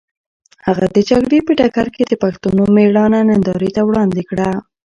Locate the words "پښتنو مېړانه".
2.23-3.19